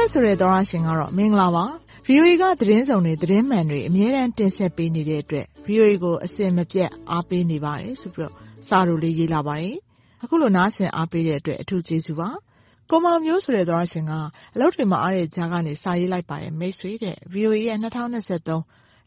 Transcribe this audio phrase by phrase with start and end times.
[0.00, 1.64] လင်းထက်ဆိုတဲ့သောတရှင်ကတော့မင်္ဂလာပါ။
[2.06, 8.32] VOA ကသတင်းစုံတွေ၊သတင်းမှန်တွေအမြဲတမ်းတင်ဆက်ပေးနေတဲ့အတွက် VOA ကိုအစဉ်မပြတ်အားပေးနေပါတယ်ဆိုပြီး
[8.68, 9.76] စာတိုလေးရေးလာပါတယ်။
[10.22, 12.28] အခုလိုနားဆင်အားပေးတဲ့အတွက်အထူးကျေးဇူးပါ။
[12.90, 14.12] ကိုမောင်မျိုးဆိုတဲ့သောတရှင်က
[14.54, 18.58] အလုပ်တွေမအားတဲ့ကြားကနေစာရေးလိုက်ပါတယ်။မိတ်ဆွေတဲ့ VOA ရဲ့၂၀၂၃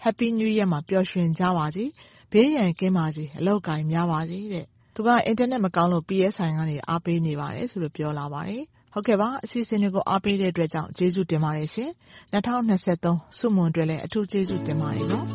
[0.05, 1.85] Happy New Year မှာပျော်ရွှင်ကြပါစေ။
[2.31, 8.63] ဘေးရန်ကင်းပါစေ။အလုပ်အကိုင်များပါစေတဲ့။သူကအင်တာနက်မကောင်းလို့ PSI ကနေအားပေးနေပါတယ်ဆိုပြီးပြောလာပါတယ်။
[8.95, 11.89] ဟုတ်ကဲ့ပါ။အစီအစဉ်တွေကိုအားပေးတဲ့အတွက်ကြောင့်ကျေးဇူးတင်ပါတယ်ရှင်။
[12.33, 15.25] ၂၀၂၃ဆုမွန်အတွက်လည်းအထူးကျေးဇူးတင်ပါတယ်နော်။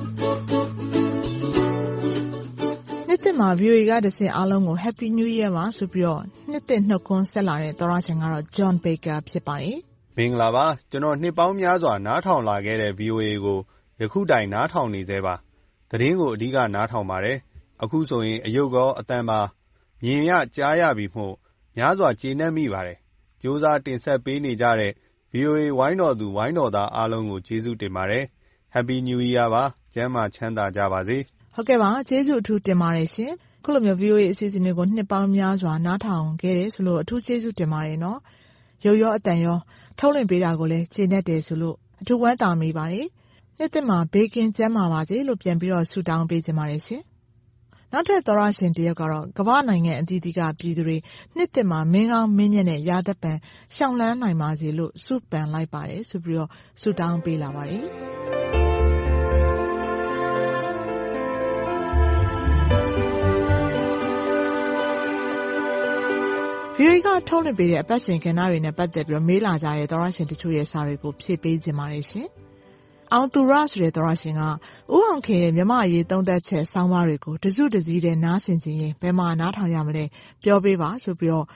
[3.09, 9.77] နှစ်သစ်မှာ VOA ကတဆင့်အားလုံးကို Happy New Year ပါဆိုပြီးတော့နှစ်သစ်နှုတ်ခွန်းဆက်လာတဲ့သောတရှင်ကတော့ John Baker ဖြစ်ပါတယ်။
[10.17, 13.59] မင်္ဂလာပါ။ကျနော်နှစ်ပေါင်းများစွာနားထောင်လာခဲ့တဲ့ VOA ကို
[14.01, 15.35] ယခုတိုင်နားထောင်နေဆဲပါ။
[15.91, 17.39] သတင်းကိုအဓိကနားထောင်ပါတယ်။
[17.83, 19.41] အခုဆိုရင်အရုပ်ကောအသံပါ
[20.03, 21.35] မြင်ရကြားရပြီမို့
[21.77, 22.99] များစွာကျေနပ်မိပါတယ်
[23.43, 24.93] ကြိုးစားတင်ဆက်ပေးနေကြတဲ့
[25.35, 28.25] VOA ဝိုင်းတော်သူ ဝိုင်းတော်သားအားလုံးကို ကျေးဇူးတင်ပါတယ်။
[28.75, 31.19] Happy New Year ပါ။ကျန်းမာချမ်းသာကြပါစေ။
[31.55, 38.19] ဟုတ်ကဲ့ပါ။ကျေးဇူးအထူးတင်ပါတယ်ရှင်။အခုလိုမျိုး VOA အစီအစဉ်တွေကို နှစ်ပေါင်းများစွာ နားထောင်ခဲ့တယ်ဆိုလို့ အထူးကျေးဇူးတင်ပါတယ်နော်။
[38.85, 39.59] ရုပ်ရော အသံရော
[39.99, 43.07] ထုတ်လွှင့်ပေးတာကိုလည်း ကျေနပ်တယ်ဆိုလို့ အထူးဝမ်းသာမိပါတယ်။
[43.59, 47.03] နှစ်သစ်မှာ ဘေးကင်းကျန်းမာပါစေလို့ ပြန်ပြီးတော့ ဆုတောင်းပေးချင်ပါတယ်ရှင်
[47.93, 50.97] နောက်ထပ်သောတရှင်တယောက်ကတော့ ကမ္ဘာ့နိုင်ငံအသီးသီးက ပြည်သူတွေ
[51.37, 53.39] နှစ်သစ်မှာ မင်းကောင်းမင်းမြတ်နဲ့ ရာသက်ပန်
[53.77, 56.51] ရှောင်လန်းနိုင်ပါစေလို့ ဆုပန်လိုက်ပါတယ်ဆိုပြီးတော့
[56.81, 57.85] ဆုတောင်းပေးလာပါတယ်။
[66.81, 72.29] VOA က ထုတ်လွှင့်ပေးတဲ့ အပတ်စဉ်ကဏ္ဍတွေနဲ့ ပတ်သက်ပြီး မေးလာကြတဲ့ သောတရှင်တချို့ရဲ့ စာတွေကို ဖြည့်ပေးချင်ပါတယ်ရှင်။
[73.13, 74.43] အောင်သူရဆိုတဲ့သောတရှင်က
[74.95, 80.05] ဦးအောင်ခင်ရဲ့မြန်မာ့အရေးသုံးသပ်ချက်ဆောင်းပါးတွေကိုတစုတစည်းတည်းနားဆင်ချင်ရင်ဘယ်မှာနားထောင်ရမလဲ
[80.43, 81.47] ပြောပေးပါဆိုပြီးတော့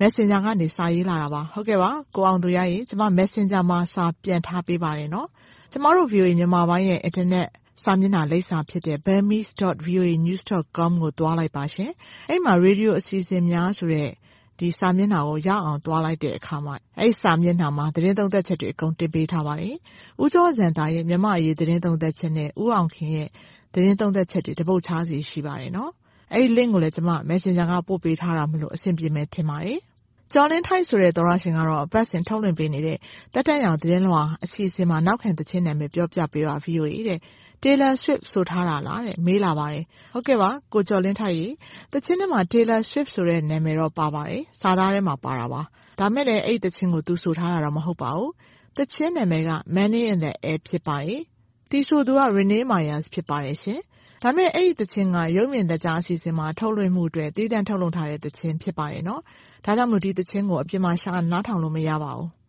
[0.00, 5.28] Messenger ကနေစာရေးလာတာပါ။ဟုတ်ကဲ့ပါ။ကိုအောင်သူရရေကျမ Messenger မှာစာပြန်ထားပေးပါတယ်နော်။
[5.72, 7.48] ကျမတို့ VOA မြန်မာပိုင်းရဲ့အင်တာနက်
[7.82, 11.90] စာမျက်နှာလိပ်စာဖြစ်တဲ့ burmese.voanews.com ကိုသွားလိုက်ပါရှင်။
[12.28, 14.10] အဲဒီမှာရေဒီယိုအစီအစဉ်များဆိုတဲ့
[14.58, 19.74] ဒီစာမျက်နှာကိုရောက်အောင်သွားလိုက်တဲ့အခါမှာအဲဒီစာမျက်နှာမှာသတင်းသုံးသပ်ချက်တွေအကုန်တင်ပေးထားပါတယ်။
[20.22, 23.28] ဦးကျော်ဇံသာရဲ့မြန်မာ့အရေးသတင်းသုံးသပ်ချက်နဲ့ဦးအောင်ခင်ရဲ့
[23.74, 25.72] သတင်းသုံးသပ်ချက်တွေတပုဒ်ခြားစီရှိပါတယ်။
[26.32, 29.80] အဲဒီ Link ကိုလည်းကျမ Messenger ကပို့ပေးထားတာမို့အဆင်ပြေမယ်ထင်ပါတယ်။
[30.32, 32.98] ကျော်လင်းထိုက်ဆိုတဲ့သောတရှင်ကတော့အပတ်စဉ်ထုတ်လွှင့်ပေးနေတဲ့
[33.32, 37.18] သက်တမ်းရောင်သတင်းလွှာအစီအစဉ်မှာနောက်ခံသီချင်းနာမည်ပြောပြပေးပါ VOA တဲ့
[37.64, 41.48] Taylor Swift ဆိုထားတာလားတဲ့မေးလာပါတယ်။ဟုတ်ကဲ့ပါကိုကျော်လင်းထိုက်ရေ
[41.92, 45.60] သီချင်းထဲမှာ Taylor Swift ဆိုတဲ့နာမည်တော့ပါပါတယ်။စာသားထဲမှာပါတာပါ။
[46.00, 48.30] ဒါပေမဲ့လည်းအဲဒီသီချင်းကိုသူဆိုထားတာတော့မဟုတ်ပါဘူး။
[48.76, 51.20] သီချင်းနာမည်က Money in the Air ဖြစ်ပါတယ်။
[51.70, 53.80] သီဆိုသူက Renee Myers ဖြစ်ပါတယ်ရှင်။
[54.22, 59.16] ဒါပေမဲ့အဲဒီသီချင်းကရုပ်မြင်သကြားအစီအစဉ်မှာထုတ်လွှင့်မှုအတွက်သီးသန့်ထုတ်လုပ်ထားတဲ့သီချင်းဖြစ်ပါတယ်။ဒါ
[59.64, 62.43] ကြောင့်မို့ဒီသီချင်းကိုအပြင်မှာရှာနားထောင်လို့မရပါဘူး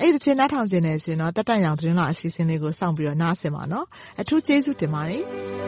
[0.00, 3.86] အဲဒီသီချင်းနားထောင်ချင်တယ်ဆိုရင်တော့သက်တမ်းရောင်သတင်းလွှာအစီအစဉ်လေးကိုစောင့်ပြီးနားဆင်ပါနော်။
[4.20, 5.65] အထူးကျေးဇူးတင်ပါတယ်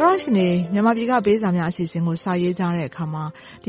[0.00, 3.24] တရှင်တွေမြန်မာပြည်ကပေးစာများအစီအစဉ်ကိုစာရေးကြတဲ့အခါမှာ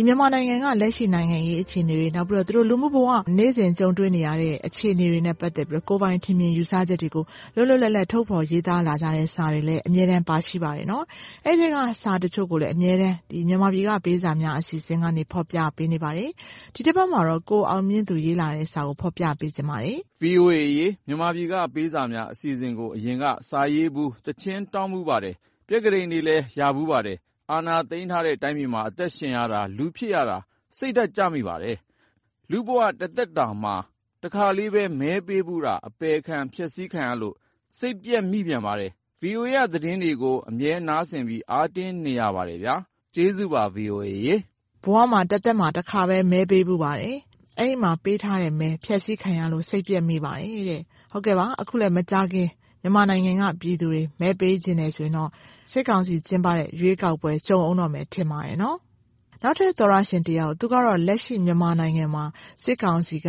[0.05, 7.23] မြန်မာနိုင်ငံကလက်ရှိနိုင်ငံရေးအခြေအနေတွေ၊နောက်ပြီးတော့သူတို့လူမှုဘဝနေ့စဉ်ကြုံတွေ့နေရတဲ့အခြေအနေတွေနဲ့ပတ်သက်ပြီးကိုယ်ပိုင်ထင်မြင်ယူဆချက်တွေကို
[7.55, 10.85] လွတ်လွတ်လပ်လပ်ထုတ်ဖော်ရေးသားလာကြတဲ့စာတွေလည်းအမြဲတမ်းပါရှိပါတယ်။
[11.45, 13.15] အဲဒီထဲကစာတချို့ကိုလည်းအမြဲတမ်း
[13.47, 16.29] မြန်မာပြည်ကပေးစာများအစီအစဉ်ကနေဖော်ပြပေးနေပါတယ်။
[16.75, 25.35] ဒီတပတ်မှာတော့ကိုအောင်မြင့်သူရေးလာတဲ့စာကိုဖော်ပြပေးချင်ပါတယ်။ VOA ရေမြန်မာပြည်ကပေးစာများအစီအစဉ်ကိုအရင်ကစာရေးဘူး၊သီချင်းတောင်းဖူးပါတယ်
[25.69, 27.17] ပြက္ခဒိန်တွေလည်း ရဖူးပါတယ်။
[27.51, 30.37] အာဏာသိမ်းထားတဲ့ တိုင်းပြည်မှာ အသက်ရှင်ရတာ၊လူဖြစ်ရတာ
[30.77, 31.77] စိတ်ဓါတ်ကျမိပါတယ်။
[32.51, 33.75] လူ့ဘဝတသက်တာမှာ
[34.23, 37.35] တခါလေးပဲ မဲပေးဖူးတာ အပယ်ခံဖျက်ဆီးခံရလို့
[37.77, 42.59] စိတ်ပျက်မိပြန်ပါတယ်။ VOA က သတင်းတွေကို အမြဲနားဆင်ပြီး အားတင်းနေရပါတယ်။
[43.13, 44.35] ကျေးဇူးပါ VOA ရေ။
[44.83, 47.17] ဘဝမှာ တသက်မှာ တခါပဲ မဲပေးဖူးပါတယ်။
[47.57, 50.81] အဲဒီမှာ ပေးထားတဲ့မဲ ဖျက်ဆီးခံရလို့ စိတ်ပျက်မိပါတယ်တဲ့။
[51.11, 52.49] ဟုတ်ကဲ့ပါ အခုလည်း မကြာခင်
[52.81, 55.29] မြန်မာနိုင်ငံက ပြည်သူတွေ မဲပေးချင်တယ်ဆိုရင်တော့
[55.71, 62.23] စစ်ကောင်စီကျင်းပတဲ့ ရွေးကောက်ပွဲ ကြုံအုံးတော့မယ် ထင်ပါတယ်။နောက်ထပ် သောတရှင်တယောက် သူကတော့ လက်ရှိ မြန်မာနိုင်ငံမှာ
[62.63, 63.27] စစ်ကောင်စီက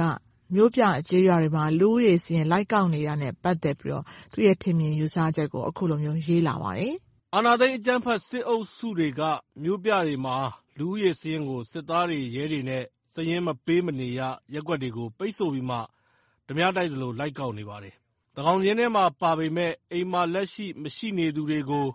[0.54, 4.02] မြို့ပြကျေးရွာတွေမှာ လူဦးရေစာရင်း လိုက်ကောက်နေတာနဲ့ ပတ်သက်ပြီး
[4.32, 6.94] သူ့ရဲ့ ထင်မြင်ယူဆချက်ကို အခုလိုရေးလာပါတယ်
[7.34, 9.20] အာဏာသိမ်း အကြမ်းဖက် စစ်အုပ်စုတွေက
[9.62, 10.36] မြို့ပြတွေမှာ
[10.78, 14.20] လူဦးရေစာရင်းကို စစ်သားတွေ၊ရဲတွေနဲ့ စာရင်းမပေးမနေရ
[14.54, 17.99] ရပ်ကွက်တွေကို ပိတ်ဆို့ပြီးမှ ဓားပြတိုက်သလို လိုက်ကောက်နေပါတယ်။သန်းခေါ
[18.52, 21.86] င်စာရင်းထဲမှာပါပေမယ့် အိမ်မှာလက်ရှိမရှိနေသူတွေကို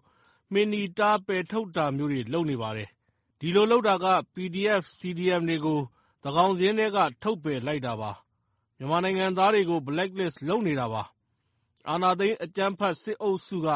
[0.52, 2.90] မှင်နီတား ပယ်ထုတ်တာမျိုးတွေ လုပ်နေပါတယ်။
[3.40, 5.80] ဒီလိုလုပ်တာက PDF, CDM တွေကို
[6.22, 8.12] သန်းခေါင်စာရင်းထဲက ထုတ်ပယ်လိုက်တာပါ။
[8.78, 11.04] မြန်မာနိုင်ငံသားတွေကို Blacklist လုပ်နေတာပါ။
[11.90, 13.68] အာဏာသိမ်းအကြမ်းဖက်စစ်အုပ်စုက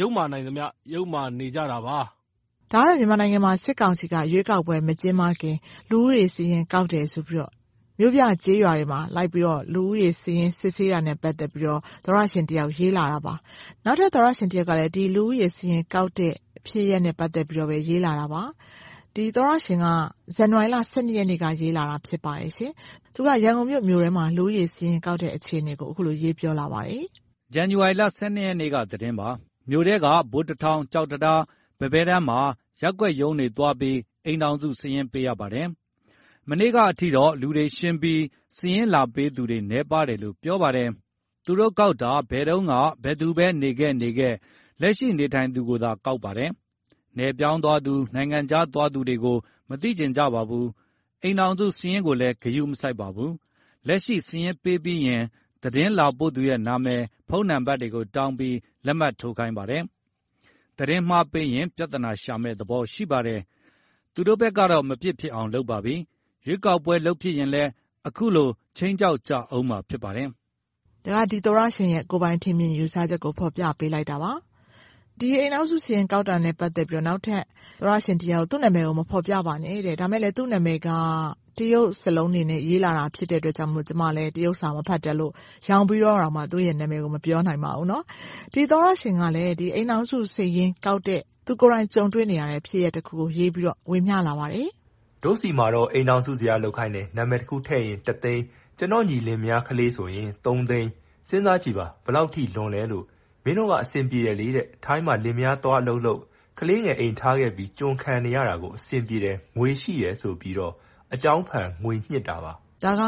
[0.00, 1.98] ယုတ်မာနိုင်သမျှ ယုတ်မာနေကြတာပါ။”
[2.72, 5.56] ဒါကတော့ မြန်မာနိုင်ငံမှာ စစ်ကောင်စီက ရွေးကောက်ပွဲ မကျင်းပခင်
[5.90, 7.59] လူဦးရေစာရင်း ကောက်တယ်ဆိုပြီး
[8.02, 13.34] မြို့ပြကျေးရွာတွေမှာ လိုက်ပြီးလူဦးရေစာရင်း စစ်ဆေးတာနဲ့ ပတ်သက်ပြီးသောတရှင်တယောက် ရေးလာတာပါ။
[13.84, 16.34] နောက်ထပ်သောတရှင်တယောက်ကလည်း ဒီလူဦးရေစာရင်းကောက်တဲ့
[16.66, 18.42] ဖြစ်ရပ်နဲ့ ပတ်သက်ပြီးပဲ ရေးလာတာပါ။
[19.14, 19.86] ဒီသောတရှင်က
[20.36, 22.52] ဇန်နဝါရီလ၁၂ရက်နေ့က ရေးလာတာ ဖြစ်ပါတယ်။
[23.14, 27.04] သူက ရန်ကုန်မြို့ထဲမှာ လူဦးရေစာရင်းကောက်တဲ့ အခြေအနေကို အခုလို ရေးပြောလာပါတယ်။
[27.54, 29.28] “ဇန်နဝါရီလ၁၂ရက်နေ့က သတင်းပါ။
[29.70, 31.40] မြို့ထဲက ဗိုလ်တထောင်၊ကျောက်တံတား၊
[31.78, 32.40] ပန်းဘဲတန်းမှာ
[32.80, 35.68] ရပ်ကွက်ရုံးတွေသွားပြီး အိမ်ထောင်စုစာရင်း ပေးရပါတယ်။
[36.48, 38.22] မနေ့ကအထိတော့ လူတွေရှင်းပြီး
[38.56, 40.88] စာရင်းလာပေးသူတွေ နည်းပါးတယ်လို့ ပြောပါတယ်။
[41.44, 44.34] သူတို့ကောက်တာ ဘယ်တုန်းက ဘယ်သူပဲနေခဲ့နေခဲ့
[44.80, 46.50] လက်ရှိနေထိုင်သူကိုသာ ကောက်ပါတယ်။
[47.16, 49.38] နယ်ပြောင်းသွားသူ၊နိုင်ငံခြားသွားသူတွေကို
[49.68, 50.66] မသိချင်ကြပါဘူး။
[51.22, 53.32] အိမ်ထောင်စုစာရင်းကိုလည်း ဂရုမစိုက်ပါဘူး။
[53.86, 55.22] လက်ရှိစာရင်းပေးပြီးရင်
[55.62, 58.56] သတင်းလာပို့သူရဲ့နာမည်၊ဖုန်းနံပါတ်တွေကိုတောင်းပြီး
[58.86, 59.82] လက်မှတ်ထိုးခိုင်းပါတယ်။
[60.76, 63.40] သတင်းမှားပေးရင် ပြဿနာရှာမယ့်သဘောရှိပါတယ်။
[64.14, 65.96] သူတို့ဘက်ကတော့ မဖြစ်ဖြစ်အောင်လုပ်ပါပြီ။
[66.46, 67.70] ရွေးကောက်ပွဲ လုပ်ဖြစ်ရင်လည်း
[68.08, 70.28] အခုလို ခြိမ်းခြောက်ကြဦးမှာ ဖြစ်ပါတယ်။”
[71.04, 74.32] ဒါက ဒီသောတရှင်ရဲ့ ကိုယ်ပိုင်ထင်မြင်ယူဆချက်ကို ဖော်ပြပေးလိုက်တာပါ။
[75.18, 77.42] ဒီအိမ်ထောင်စုစာရင်းကောက်တာနဲ့ ပတ်သက်ပြီး နောက်ထပ်
[77.80, 80.88] သောတရှင်တယောက် သူ့နာမည်ကို မဖော်ပြပါနဲ့တဲ့။ဒါပေမယ့်လည်း သူ့နာမည်က
[81.58, 85.32] တရုတ်စာလုံးတွေနဲ့ ရေးလာတာ ဖြစ်တဲ့အတွက်ကြောင့်မို့ ကျမလည်း တရုတ်စာ မဖတ်တတ်လို့
[85.68, 88.02] ယောင်ပြီးတော့တောင်မှ သူ့ရဲ့နာမည်ကို မပြောနိုင်ပါဘူး။
[88.54, 94.68] ဒီသောတရှင်ကလည်း အိမ်ထောင်စုစာရင်းကောက်တဲ့ သူကိုယ်တိုင် ကြုံတွေ့နေရတဲ့ ဖြစ်ရပ်တခုကို ရေးပြီးဝေမျှလာပါတယ်။
[95.24, 98.42] “တို့ဆီမှာတော့ အိမ်ထောင်စုဇယား လုပ်ခိုင်းတယ်။နာမည်တခုထည့်ရင်၁သိန်း။
[98.78, 100.88] ကျနော့ညီလင်မယား ကလေးဆိုရင်၃သိန်း။
[101.28, 103.04] စဉ်းစားကြည့်ပါ ဘယ်လောက်ထိ လွန်လဲလို့။
[103.44, 106.20] မင်းတို့က အဆင်ပြေတယ်လေတဲ့။ထိုင်းမှာ လင်မယား သွားအလုပ်လုပ်
[106.58, 110.56] ကလေးငယ်အိမ်ထားခဲ့ပြီး ကျွန်ခံနေရတာကို အဆင်ပြေတယ်။ငွေရှိတယ်ဆိုပြီး
[111.14, 112.52] အကြောင်းဖန် ငွေညှစ်တာပါ။”
[112.84, 113.02] ဒါက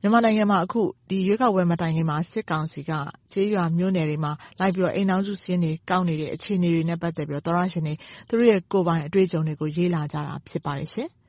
[0.00, 0.80] မြန်မာနိုင်ငံမှာ အခု
[1.26, 2.92] ရွေးကောက်ပွဲ မတိုင်ခင်မှာ စစ်ကောင်စီက
[3.32, 7.94] ကျေးရွာမြို့နယ်တွေမှာ လိုက်ပြီးအိမ်ထောင်စုစာရင်းတွေ ကောက်နေတဲ့ အခြေအနေတွေနဲ့ ပတ်သက်ပြီးသောတရှင်တွေ
[8.28, 11.08] သူတို့ရဲ့ ကိုယ်ပိုင်အတွေ့အကြုံတွေကို ရေးလာကြတာ ဖြစ်ပါတယ်။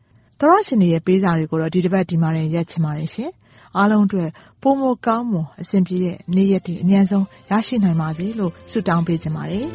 [0.41, 3.09] သောတရှင်တွေရဲ့ပေးစာတွေကိုတော့ဒီတပတ်ဒီမှာတင်ရပ်ချင်ပါတယ်။
[3.77, 4.29] အားလုံးအတွက်
[4.61, 9.65] ပိုမိုကောင်းမွန်အဆင်ပြေတဲ့နေ့ရက်တွေအမြန်ဆုံးရရှိနိုင်ပါစေလို့ဆုတောင်းပေးချင်ပါတယ်။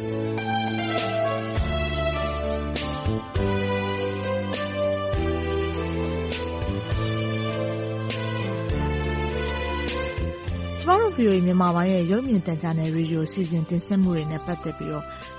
[10.81, 14.91] ကျမတို့ဗွီအိုအေမြန်မာပိုင်းရဲ့ရုပ်မြင်သံကြားနဲ့ရေဒီယိုအစီအစဉ်တင်ဆက်မှုတွေနဲ့ပတ်သက်ပြီး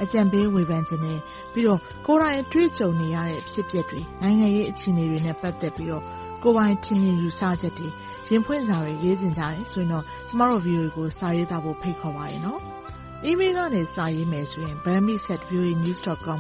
[0.03, 1.19] အကြံပေးဝေဖန်ချင်တယ်။
[1.59, 7.89] ပြီးတော့ကိုယ်တိုင်တွေ့ကြုံနေရတဲ့အဖြစ်အပျက်တွေ၊နိုင်ငံရေးအခြေအနေတွေနဲ့ပတ်သက်ပြီးကိုယ်ပိုင်ထင်မြင်ယူဆချက်တွေ
[8.31, 12.41] ရင်ဖွင့်စာတွေရေးချင်ကြတယ်ဆိုရင်တော့ကျမတို့ဗွီအိုအေကိုစာရေးသားဖို့ဖိတ်ခေါ်ပါတယ်။
[13.25, 16.37] အီးမေးလ်ကနေစာရေးမယ်ဆိုရင် burmese@voanews.com ကို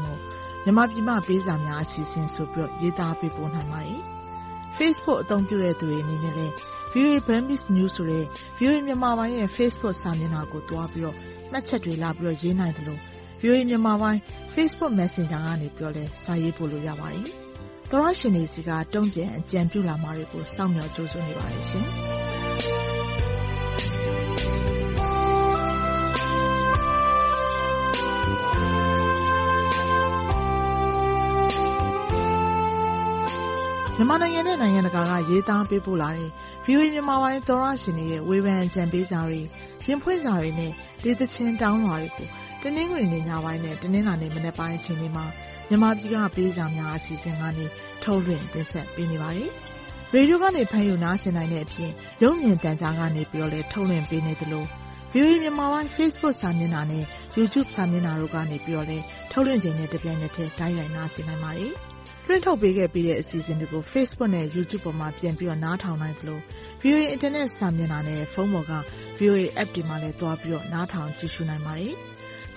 [0.64, 4.00] မြန်မာပြည်မှပေးစာများအစီအစဉ်ဆိုပြီးရေးသားပေးပို့နိုင်ပါတယ်။
[4.76, 6.54] Facebook အသုံးပြုသူတွေအနေနဲ့လည်း
[6.92, 8.24] VOA Burmese News ဆိုတဲ့
[8.56, 11.14] ဗွီအိုအေမြန်မာပိုင်းရဲ့ Facebook စာမျက်နှာကိုသွားပြီး
[11.50, 12.10] မှတ်ချက်တွေလာ
[12.42, 12.98] ရေးနိုင်သလို
[13.40, 14.20] VOA မြန်မာပိုင်း
[14.54, 17.26] Facebook Messenger ကနေလည်းစာရေးပို့လို့ရပါတယ်။
[17.90, 21.86] သောတရှင်တွေဆီကတုံ့ပြန်အကြံပြုလာမှာတွေကိုစောင့်မျှော်ကြိုဆိုနေပါတယ်ရှင်။
[33.96, 36.30] မြန်မာနိုင်ငံနဲ့နိုင်ငံတကာကရေးသားပေးပို့လာတဲ့
[36.64, 39.40] ဗွီအိုအေမြန်မာပိုင်းသောတရှင်တွေရဲ့ဝေဖန်အကြံပေးစာတွေ၊
[39.88, 42.28] ရင်ဖွင့်စာတွေနဲ့ဒေသချင်းတောင်းလွှာတွေကို
[42.62, 45.26] တနင်္ဂနွေနေ့ညပိုင်းနဲ့တနင်္လာနေ့မနက်ပိုင်းအချိန်တွေမှာ
[45.68, 47.64] မြန်မာပြည်ကပေးစာများအစီအစဉ်ကနေ
[48.02, 49.50] ထုတ်လွှင့်တင်ဆက်ပေးနေပါတယ်။
[50.12, 51.90] ရေဒီယိုကနေဖမ်းယူနားဆင်နိုင်တဲ့အပြင်
[52.22, 53.22] ရုပ်မြင်သံကြားကနေ
[53.52, 54.64] လည်းထုတ်လွှင့်ပေးနေသလို
[55.12, 57.04] ဗွီအိုအေမြန်မာပိုင်း Facebook စာမျက်နှာနဲ့
[57.36, 58.56] YouTube စာမျက်နှာတို့ကနေ
[58.90, 61.72] လည်းထုတ်လွှင့်ချိန်နဲ့တပြိုင်နက်တည်းတိုက်ရိုက်နားဆင်နိုင်ပါတယ်။
[62.26, 66.40] လွှင့်ထုတ်ပေးခဲ့ပြီးတဲ့အစီအစဉ်တွေကို Facebook နဲ့ YouTube ပေါ်မှာပြန်ပြီးနားထောင်နိုင်သလို
[66.80, 68.74] ဗွီအိုအေအင်တာနက်စာမျက်နှာနဲ့ဖုန်းပေါ်က
[69.18, 71.94] VOA App တွေမှာလည်းသွားပြီးနားထောင်ကြည့်ရှုနိုင်ပါတယ်။